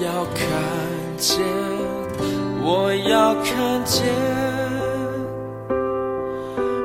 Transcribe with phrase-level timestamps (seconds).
[0.00, 0.44] 要看
[1.16, 1.40] 见，
[2.62, 4.04] 我要看见，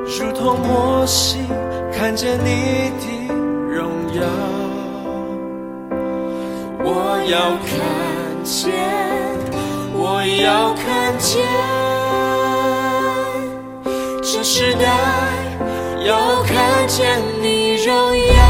[0.06, 1.38] 如同摩西
[1.92, 3.34] 看见你的
[3.68, 4.22] 荣耀。
[6.84, 6.88] 我
[7.28, 7.70] 要看
[8.42, 8.72] 见，
[9.94, 11.42] 我要看见，
[14.22, 14.86] 这时代
[16.06, 18.41] 要看见你荣耀。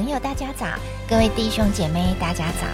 [0.00, 0.66] 朋友，大家早！
[1.06, 2.66] 各位弟兄姐妹，大家早！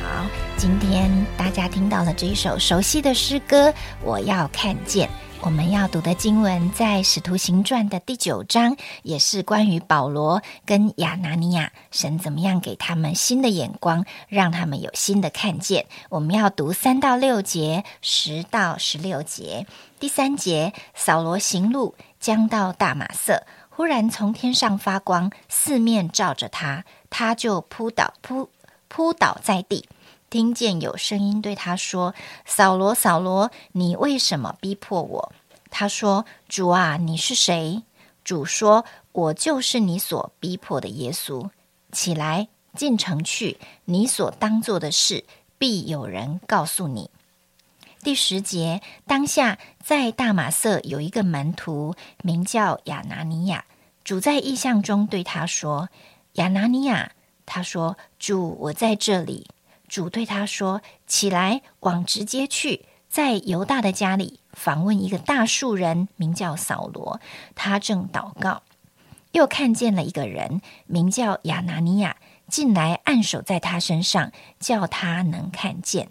[0.57, 5.11] 今天大家听到了这一首熟悉的诗歌，我要看见。
[5.41, 15.87] 我们要读的经文在《使徒行传》的第九章，也是关于保罗跟亚拿尼亚，神怎么样给他们新的眼光，让他们有新的看见。
[16.11, 19.67] 我们要读三到六节，十到十六节。
[19.99, 23.43] 第三节，扫罗行路，将到大马色。
[23.77, 28.49] 忽然从天上发光，四面照着他，他就扑倒扑
[28.89, 29.87] 扑倒在地。
[30.31, 32.15] 听见有声音对他说
[32.47, 35.33] ：“扫罗，扫罗，你为什么逼迫我？”
[35.69, 37.83] 他说：“主啊，你是谁？”
[38.25, 41.51] 主说：“我就是你所逼迫的耶稣。
[41.93, 45.27] 起来，进城去，你所当做的事，
[45.59, 47.11] 必有人告诉你。”
[48.03, 53.65] 第十节，当下在大马色有一个门徒，名叫亚拿尼亚。
[54.07, 55.89] 主在意象中对他说
[56.35, 57.11] ：“亚拿尼亚。”
[57.45, 59.49] 他说：“主，我在这里。”
[59.89, 67.21] 主对他说：“起来，往直接去，在犹大的家里访问一个大树人，名叫扫罗。
[67.57, 68.63] 他正祷告，
[69.33, 72.17] 又看见了一个人，名叫亚拿尼亚，
[72.49, 74.31] 进来按手在他身上，
[74.61, 76.11] 叫他能看见。”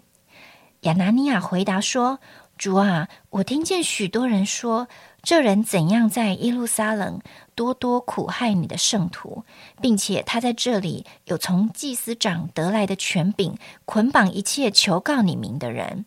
[0.84, 2.20] 亚拿尼亚回答说
[2.58, 4.86] ：“主啊，我听见许多人说，
[5.26, 7.20] 这人怎样在耶路撒冷
[7.56, 9.42] 多多苦害你的圣徒，
[9.80, 16.06] 并且他在这里有从祭司长得来的权柄，捆绑一切求告你名的人。”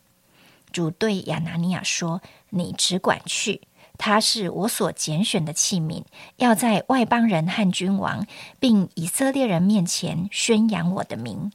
[0.71, 2.21] 主对亚拿尼亚说
[2.51, 3.59] ：“你只管去，
[3.97, 6.03] 他是我所拣选的器皿，
[6.37, 8.25] 要在外邦人和君王，
[8.57, 11.51] 并以色列人面前宣扬我的名。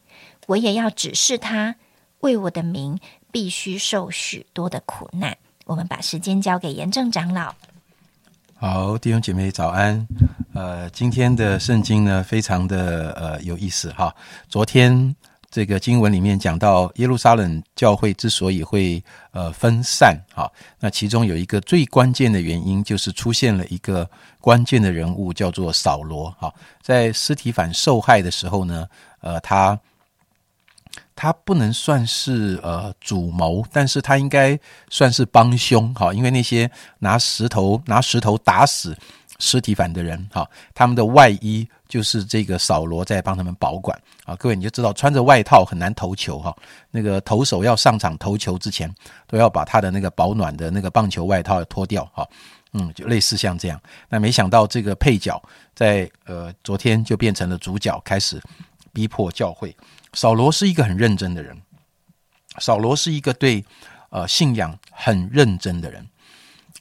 [0.48, 1.76] 我也要指示他。”
[2.20, 2.98] 为我的名，
[3.32, 5.38] 必须受许多的苦难。
[5.64, 7.54] 我们把时间交给严正长老。
[8.54, 10.06] 好，弟兄姐妹早安。
[10.52, 14.14] 呃，今天的圣经呢，非常的呃有意思哈。
[14.48, 15.14] 昨天
[15.50, 19.02] 这个经文里面讲到耶路撒冷教会之所以会
[19.32, 24.08] 呃分散哈，那其中有一个最关键的原因，就是出现了一个
[24.40, 26.52] 关键的人物，叫做扫罗哈。
[26.82, 28.86] 在尸体反受害的时候呢，
[29.20, 29.78] 呃，他。
[31.16, 34.58] 他不能算是呃主谋，但是他应该
[34.90, 38.96] 算是帮凶哈，因为那些拿石头拿石头打死
[39.38, 44.34] 尸体反的人哈，他们的外衣就是这个扫罗在帮他们保管啊。
[44.36, 46.54] 各位你就知道穿着外套很难投球哈，
[46.90, 48.92] 那个投手要上场投球之前
[49.26, 52.28] 都要把他的那个保暖的那个棒球外套脱掉哈，
[52.72, 53.80] 嗯，就类似像这样。
[54.08, 55.40] 那没想到这个配角
[55.74, 58.40] 在呃昨天就变成了主角，开始
[58.92, 59.76] 逼迫教会。
[60.14, 61.60] 扫罗是一个很认真的人，
[62.58, 63.64] 扫罗是一个对
[64.10, 66.08] 呃信仰很认真的人，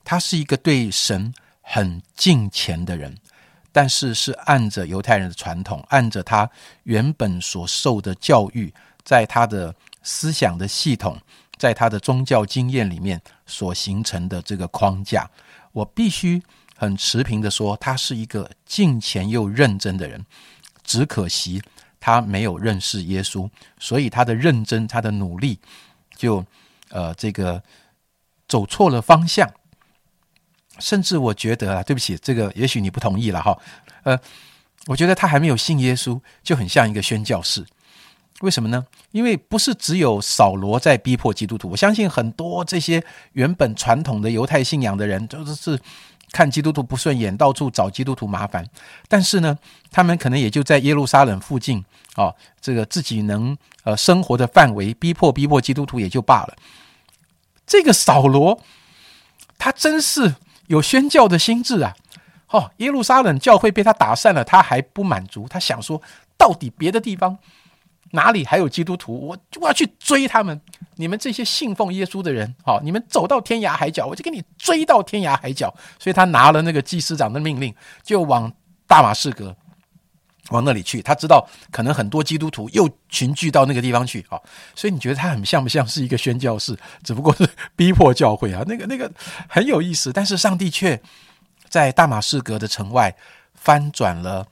[0.04, 3.18] 他是一个对神很敬虔的人，
[3.72, 6.50] 但是是按着犹太人的传统，按着他
[6.84, 8.72] 原本所受的教育，
[9.04, 11.20] 在他的思想的系统，
[11.58, 15.30] 在他的宗教经验里面所形成的这个框架，
[15.72, 16.42] 我必须
[16.76, 20.24] 很持平的说，他是一个敬虔又认真的人，
[20.84, 21.62] 只可惜。
[22.06, 23.50] 他没有认识耶稣，
[23.80, 25.58] 所以他的认真、他的努力，
[26.18, 26.46] 就
[26.90, 27.64] 呃，这个
[28.46, 29.50] 走错了方向。
[30.80, 33.58] 甚至我觉得啊，对不起，这个也许你不同意了哈。
[34.04, 34.20] 呃，
[34.88, 37.66] 我觉得他还没有信耶稣，就很像一个宣教士。
[38.42, 38.86] 为什么呢？
[39.12, 45.80] 因为不是只有扫罗在逼迫基督徒，我相信很多这些原本传统的犹太信仰的人，都是。
[46.34, 48.68] 看基督徒不顺眼，到处找基督徒麻烦。
[49.08, 49.58] 但是呢，
[49.90, 51.86] 他们可能也就在耶路撒冷附近
[52.16, 56.56] 啊，这个自己能呃生活的范围，逼迫逼迫基督徒也就罢了。
[57.66, 58.60] 这个扫罗，
[59.58, 60.36] 他真是
[60.68, 61.96] 有宣教的心智啊！
[62.50, 66.02] 哦，耶路撒冷教会被他打散了，他还不满足，他想说，
[66.38, 67.38] 到底别的地方。
[68.16, 70.60] 哪里还有基督徒，我就要去追他们。
[70.96, 75.74] 你们这些信奉耶稣的人，好，你们走到天涯海角，我就给你追到天涯海角。
[75.98, 77.74] 所以他拿了那个祭司长的命令，
[78.04, 78.54] 就往
[78.86, 79.56] 大马士革
[80.50, 81.02] 往那里去。
[81.02, 84.44] 他知道可能很多基督徒又群聚到那个地方去，好，
[84.76, 86.78] 所以你觉得他很像不像是一个宣教士？
[87.04, 89.12] 只不过是逼迫教会啊，那个那个
[89.50, 90.14] 很有意思。
[90.14, 91.02] 但是上帝却
[91.68, 93.16] 在大马士革的城外
[93.56, 94.46] 翻转了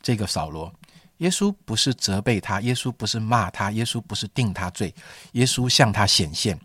[0.00, 0.72] 这个扫罗。
[1.20, 4.94] 耶稣不是责备他，耶稣不是骂他，耶稣不是定他罪，
[5.32, 6.58] 耶稣向他显现，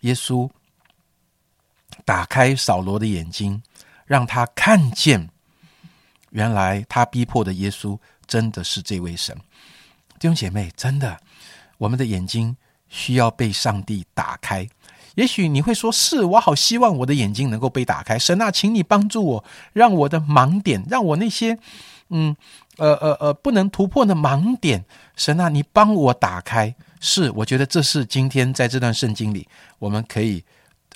[0.00, 0.48] 耶稣
[2.04, 3.62] 打开扫罗的眼睛，
[4.04, 5.28] 让他看见，
[6.30, 9.36] 原来他逼迫的耶稣真的是这位神。
[10.18, 11.20] 弟兄姐妹，真的，
[11.78, 12.56] 我们的眼睛
[12.88, 14.68] 需要被上帝打开。
[15.16, 21.58] 也许你会说：“是我好希望我的眼睛能够被打开。”神啊，请你帮助我，让我的盲点，让我那些
[22.10, 22.36] 嗯。
[22.78, 24.84] 呃呃呃，不能突破的盲点，
[25.16, 26.74] 神啊，你帮我打开。
[27.00, 29.48] 是，我觉得这是今天在这段圣经里，
[29.78, 30.44] 我们可以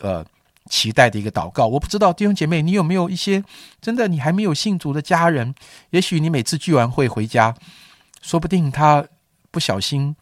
[0.00, 0.22] 呃
[0.68, 1.66] 期待的一个祷告。
[1.66, 3.42] 我不知道弟兄姐妹，你有没有一些
[3.80, 5.54] 真的你还没有信主的家人？
[5.88, 7.54] 也许你每次聚完会回家，
[8.20, 9.02] 说不定他
[9.50, 10.14] 不小心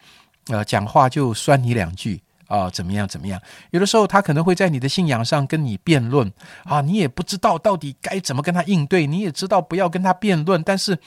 [0.47, 3.41] 呃讲话就酸你两句啊，怎么样怎么样？
[3.71, 6.33] 有的时候他可能会在你的信仰上跟你辩论
[6.65, 10.99] 啊，你也不知道到底该怎么跟他应对，你也知道不要跟他辩论，但是。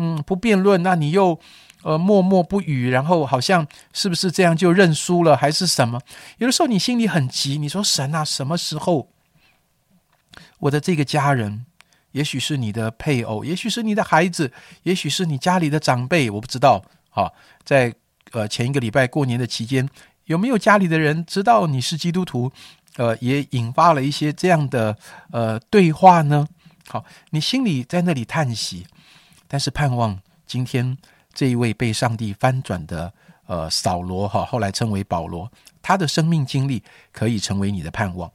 [0.00, 1.40] 嗯，不辩论，那你又
[1.82, 6.00] 呃默默不语，然后好像是不是这样就认输了，还是什么？
[6.36, 9.10] 有的时候你心里很急，你说神啊，什么时候
[10.60, 11.66] 我的这个家人，
[12.12, 14.52] 也许是你的配偶，也许是你的孩子，
[14.84, 16.84] 也许是你家里的长辈，我不知道。
[17.10, 17.32] 啊，
[17.64, 17.92] 在
[18.30, 19.88] 呃前一个礼拜过年的期间，
[20.28, 22.52] 有没有家里的人知道你是基督徒？
[22.96, 24.96] 呃，也引发了一些这样的
[25.30, 26.46] 呃对话呢？
[26.86, 28.86] 好，你心里在那里叹息。
[29.46, 30.96] 但是盼望今天
[31.32, 33.10] 这一位被上帝翻转的
[33.46, 38.30] 呃扫罗哈，后来称为保罗，他的生命经历可以成为你的盼望，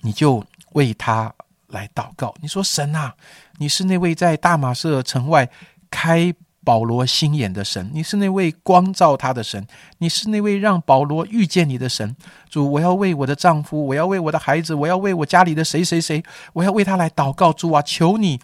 [0.00, 1.32] 你就为他
[1.68, 2.34] 来祷告。
[2.40, 3.14] 你说神啊，
[3.58, 5.48] 你是那位在大马色城外
[5.88, 6.34] 开
[6.64, 9.66] 保罗心眼的神，你是那位光照他的神，
[9.98, 12.16] 你是那位让保罗遇见你的神。
[12.48, 16.22] 主，我要为我的丈夫，我要为我的孩子，我要为我家里的谁谁谁，
[16.54, 17.52] 我要为他来祷告。
[17.52, 18.40] 主啊，求你。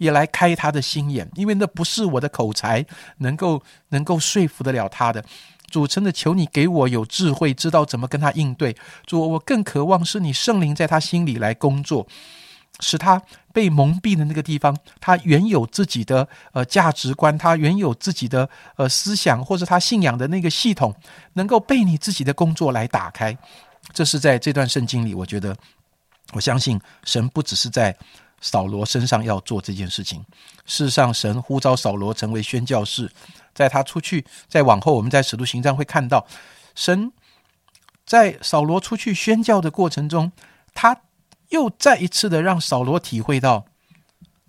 [0.00, 2.84] 也来开他的心眼，因为那不是我的口才
[3.18, 5.24] 能够能够说服得了他的。
[5.70, 8.76] 主，真的求你给我有智慧，知道怎么跟他应对。
[9.06, 12.08] 主，我更渴望是你圣灵在他心里来工作，
[12.80, 13.20] 使他
[13.52, 20.94] 被蒙蔽的那个地方，他原有自己的呃价值观，他原有自己的呃思想，或者他信仰的那个系统，
[21.34, 23.36] 能够被你自己的工作来打开。
[23.92, 25.56] 这是在这段圣经里，我觉得
[26.32, 27.96] 我相信神不只是在。
[28.40, 30.22] 扫罗身上要做这件事情。
[30.66, 33.10] 事实上，神呼召扫罗成为宣教士，
[33.54, 36.26] 在他出去，在往后我们在使徒行传会看到，
[36.74, 37.10] 神
[38.04, 40.30] 在扫罗出去宣教的过程中，
[40.74, 40.94] 他
[41.54, 43.64] 又再一次的让扫罗体会到，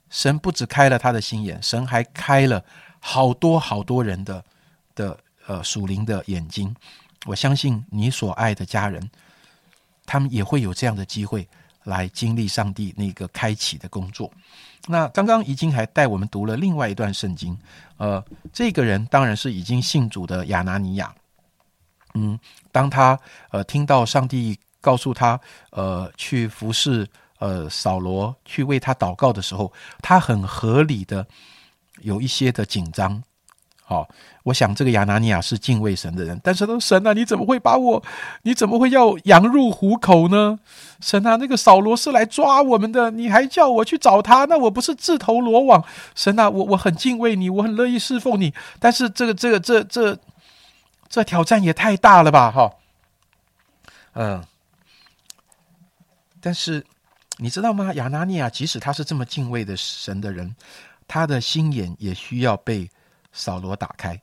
[0.10, 2.66] 神不只开了他的心眼，神还开了
[3.00, 4.44] 好多好多人的
[4.96, 6.76] 的呃属灵的眼睛。
[7.28, 9.10] 我相信你所爱的家人，
[10.06, 11.48] 他们也会有这样的机会。
[11.86, 14.32] 来经历上帝那个开启的工作。
[14.88, 17.56] 那刚刚已经还带我们读了另外一段圣经。
[17.98, 21.14] 呃，这个人当然是已经信主的亚拿尼亚。
[22.16, 22.40] 嗯，
[22.72, 23.20] 当他
[23.52, 25.40] 呃听到上帝告诉他
[25.72, 27.08] 呃去服侍
[27.40, 31.26] 呃扫罗，去为他祷告的时候，他很合理的
[32.02, 33.24] 有一些的紧张。
[33.88, 34.08] 好，
[34.42, 38.02] 我想这个亚拿尼亚是敬畏神的人，但是说神啊，你怎么会把我？
[38.42, 40.58] 你怎么会要羊入虎口呢？
[41.00, 45.84] 神啊，那个扫罗是来抓我们的，你还叫我去找他，那我不是自投罗网？
[46.16, 50.18] 神啊，我我很敬畏你，我很乐意侍奉你，但是这个这个这这
[51.08, 52.50] 这挑战也太大了吧？
[52.50, 52.72] 哈，
[54.14, 54.44] 嗯，
[56.46, 56.86] 但是
[57.38, 57.92] 你知道吗？
[57.96, 60.56] 亚拿尼亚即使他是这么敬畏的神的人，
[61.08, 62.88] 他的心眼也需要被。
[63.38, 64.18] 扫罗打开，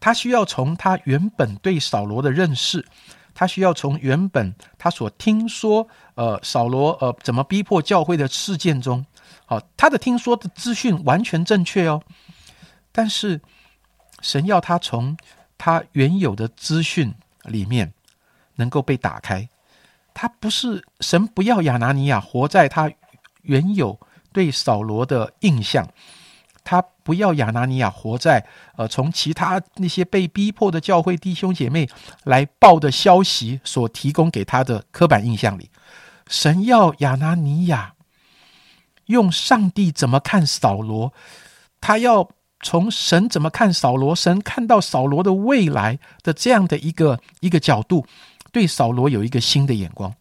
[0.00, 2.84] 他需要从他原本对扫罗的认识，
[3.32, 9.06] 他需要从原本他所听说，呃，扫罗呃怎么逼迫教会的事件中，
[9.46, 12.02] 好，他的听说的资讯完全正确哦，
[12.90, 13.40] 但是
[14.22, 15.16] 神要他从
[15.56, 17.94] 他原有的资讯里面
[18.56, 19.48] 能够被打开，
[20.14, 22.90] 他不是神不要亚拿尼亚活在他
[23.42, 23.98] 原有
[24.32, 25.88] 对扫罗的印象。
[26.64, 31.88] 他不要亚拿尼亚活在呃，从其他那些被逼迫的教会弟兄姐妹
[32.22, 35.70] 来报的消息所提供给他的刻板印象里。
[36.28, 37.94] 神要亚拿尼亚
[39.06, 41.12] 用上帝怎么看扫罗，
[41.80, 48.06] 他要从神怎么看扫罗，神看到扫罗的未来的这样的一个一个角度，
[48.52, 50.14] 对扫罗有一个新的眼光。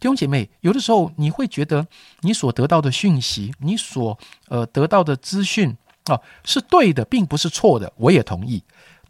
[0.00, 1.86] 弟兄姐妹，有的时候你会觉得
[2.20, 5.76] 你所得到的讯息，你所呃得到的资讯。
[6.06, 8.60] 啊，是对的，并不是错的，我也同意。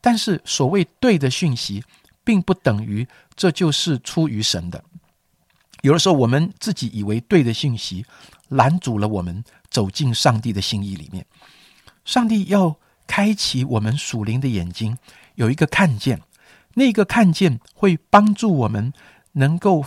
[0.03, 1.83] 但是，所谓对的讯息，
[2.23, 4.85] 并不等于这就是出于神的。
[5.81, 8.05] 有的时候我们自己以为对的讯息，
[8.51, 11.25] 拦阻了我们走进上帝的心意里面。
[12.05, 12.77] 上帝要
[13.07, 14.99] 开启我们属灵的眼睛，
[15.37, 16.21] 有一个看见，
[16.75, 18.93] 那个看见会帮助我们
[19.33, 19.85] 能够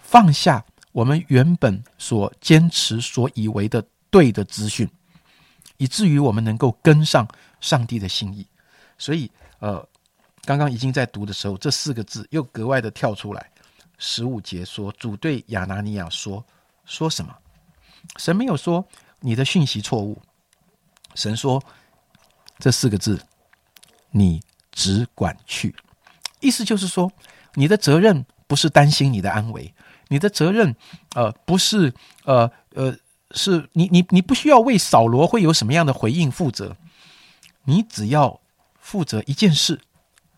[0.00, 4.88] 放下我们原本所坚持、所以为的对的资讯，
[5.76, 7.26] 以至于我们能够跟上
[7.60, 8.46] 上帝的心意。
[8.96, 9.86] 所以，呃，
[10.42, 13.50] 刚刚已经在读的时候，这四个字又格外的跳出来。
[13.98, 16.44] 十五节说，主对亚拿尼亚说
[16.86, 17.34] ：“说什么？
[18.16, 18.84] 神没有说
[19.20, 20.20] 你的讯息错误。
[21.14, 21.62] 神说
[22.58, 23.20] 这四个字，
[24.10, 24.40] 你
[24.72, 25.74] 只管去。
[26.40, 27.10] 意思就是说，
[27.54, 29.74] 你的责任不是担心你的安危，
[30.08, 30.74] 你的责任，
[31.14, 31.92] 呃，不是，
[32.24, 32.96] 呃呃，
[33.32, 36.76] 是你你你不需要为扫罗会有什么样的回应负责。
[37.64, 38.40] 你只要
[38.80, 39.80] 负责一件事，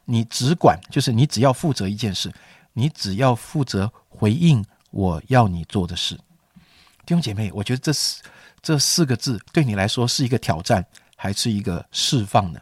[0.06, 2.32] 你只管，就是你只要负责一件事。”
[2.72, 6.14] 你只要负责回应我要你做的事，
[7.04, 8.22] 弟兄姐妹，我觉得这四
[8.62, 12.60] 这四个字对你来说是一个挑战，还是一个释放呢？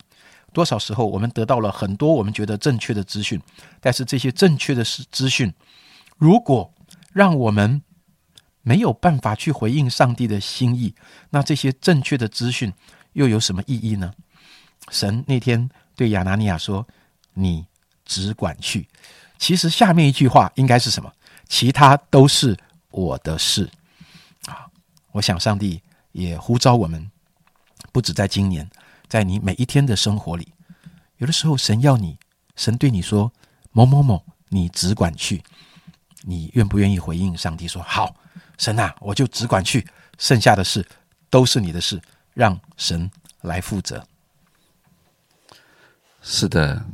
[0.53, 3.41] 多少时候我们得到了很多我们觉得正确的资讯，
[3.81, 5.53] 但是这些正确的资资讯，
[6.17, 6.73] 如果
[7.13, 7.83] 让我们
[8.63, 10.95] 没有办法去回应上帝的心意，
[11.31, 12.73] 那这些正确的资讯
[13.13, 14.13] 又有什么意义呢？
[14.91, 16.87] 神那天对亚拿尼亚说
[17.35, 17.67] ：“你
[18.05, 18.89] 只管去。”
[19.39, 21.13] 其实下面一句话应该是什么？
[21.49, 22.57] 其他都是
[22.91, 23.69] 我的事
[24.47, 24.67] 啊！
[25.13, 25.81] 我想上帝
[26.13, 27.11] 也呼召我们，
[27.93, 28.69] 不止在今年，
[29.09, 30.53] 在你每一天的生活里，
[31.17, 32.19] 有的时候神要你，
[32.57, 33.33] 神对你说
[33.73, 35.43] 某某某，你只管去，
[36.23, 38.15] 你愿不愿意回应上帝说好？
[38.59, 39.87] 神啊，我就只管去，
[40.19, 40.87] 剩下的事
[41.31, 42.01] 都是你的事，
[42.35, 43.11] 让神
[43.41, 44.05] 来负责。
[46.23, 46.85] 是的。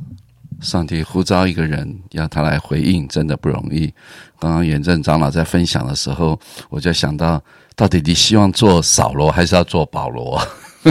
[0.61, 3.93] 上帝呼召一个人，要他来回应，真的不容易。
[4.39, 7.43] 刚刚严正长老在分享的时候，我就想到，
[7.75, 10.41] 到底你希望做扫罗，还是要做保罗？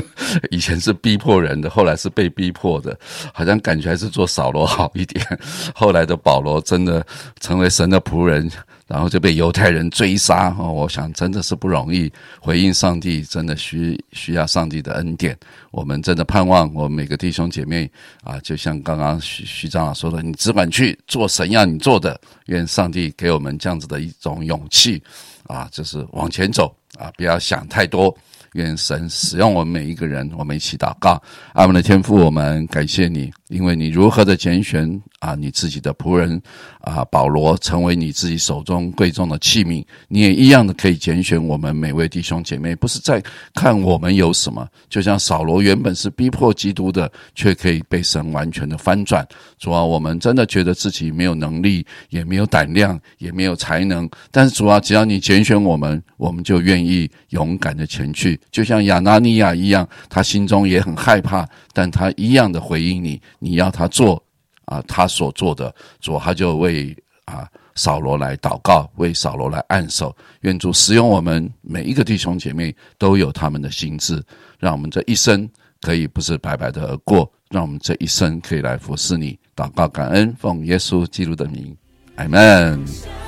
[0.50, 2.98] 以前是逼迫人的，后来是被逼迫的，
[3.32, 5.24] 好像感觉还是做扫罗好一点。
[5.74, 7.04] 后来的保罗真的
[7.40, 8.50] 成为神的仆人。
[8.86, 15.34] 然后就被犹太人追杀哦，我想真的是不容易回应上帝，真的需需要上帝的恩典。
[15.70, 17.90] 我们真的盼望我们每个弟兄姐妹
[18.22, 25.02] 啊，就像刚刚徐徐长老说的，你只管去做神要你做的，愿上帝给我们这样子的一种勇气
[25.44, 28.14] 啊，就是往前走啊，不要想太多。
[28.54, 31.20] 愿神使用我们每一个人，我们一起祷告。
[31.54, 36.40] 阿门的天父，我们感谢你，因为你如何的拣选啊，你自己的仆人
[36.80, 42.76] 啊，保罗成为你自己手中贵重的器皿，你也一样的可以拣选我们每位弟兄姐妹。
[42.76, 43.20] 不是在
[43.54, 49.26] 看我们有什么，就像扫罗原本是逼迫基督的，却可以被神完全的翻转。
[49.58, 58.38] 主啊，我们真的觉得自己没有能力，也没有胆量，也没有才能，但是主啊，只要你拣选我们，我们就愿意勇敢的前去。
[58.50, 64.22] 就像亚拿尼亚一样，他心中也很害怕，但他一样的回应你，你要他做
[64.66, 74.22] 啊，他所做的，主他就为啊扫罗来祷告，为扫罗来按手，愿主使用我们每一个弟兄姐妹都有他们的心智，
[74.58, 75.48] 让我们这一生
[75.80, 81.76] 可以不是白白的而过，让我们这一生可以来服侍你，祷告感恩，奉耶稣基督的名，
[82.16, 83.23] 阿门。